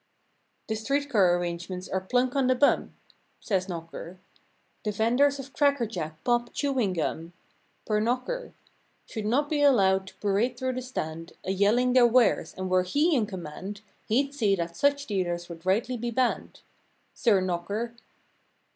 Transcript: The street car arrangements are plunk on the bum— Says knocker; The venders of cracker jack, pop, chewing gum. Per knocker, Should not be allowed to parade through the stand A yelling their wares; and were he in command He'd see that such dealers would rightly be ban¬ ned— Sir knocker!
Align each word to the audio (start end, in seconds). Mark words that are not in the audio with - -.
The 0.65 0.73
street 0.73 1.11
car 1.11 1.37
arrangements 1.37 1.87
are 1.87 2.01
plunk 2.01 2.35
on 2.35 2.47
the 2.47 2.55
bum— 2.55 2.95
Says 3.39 3.69
knocker; 3.69 4.17
The 4.83 4.91
venders 4.91 5.37
of 5.37 5.53
cracker 5.53 5.85
jack, 5.85 6.23
pop, 6.23 6.51
chewing 6.53 6.93
gum. 6.93 7.33
Per 7.85 7.99
knocker, 7.99 8.53
Should 9.05 9.27
not 9.27 9.47
be 9.47 9.61
allowed 9.61 10.07
to 10.07 10.15
parade 10.15 10.57
through 10.57 10.73
the 10.73 10.81
stand 10.81 11.33
A 11.43 11.51
yelling 11.51 11.93
their 11.93 12.07
wares; 12.07 12.55
and 12.57 12.67
were 12.67 12.81
he 12.81 13.15
in 13.15 13.27
command 13.27 13.81
He'd 14.07 14.33
see 14.33 14.55
that 14.55 14.75
such 14.75 15.05
dealers 15.05 15.49
would 15.49 15.67
rightly 15.67 15.97
be 15.97 16.11
ban¬ 16.11 16.39
ned— 16.45 16.59
Sir 17.13 17.39
knocker! 17.39 17.93